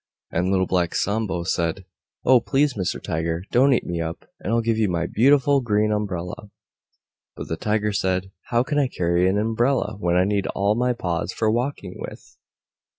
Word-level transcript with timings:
And 0.31 0.49
Little 0.49 0.65
Black 0.65 0.95
Sambo 0.95 1.43
said, 1.43 1.85
"Oh! 2.25 2.39
Please 2.39 2.73
Mr. 2.73 2.99
Tiger, 2.99 3.43
don't 3.51 3.71
eat 3.71 3.85
me 3.85 4.01
up, 4.01 4.25
and 4.39 4.51
I'll 4.51 4.59
give 4.61 4.79
you 4.79 4.89
my 4.89 5.05
beautiful 5.05 5.61
Green 5.61 5.91
Umbrella." 5.91 6.49
But 7.35 7.49
the 7.49 7.55
Tiger 7.55 7.93
said, 7.93 8.31
"How 8.47 8.63
can 8.63 8.79
I 8.79 8.87
carry 8.87 9.29
an 9.29 9.37
umbrella, 9.37 9.97
when 9.99 10.15
I 10.15 10.23
need 10.23 10.47
all 10.55 10.73
my 10.73 10.93
paws 10.93 11.31
for 11.31 11.51
walking 11.51 11.97
with?" 11.99 12.35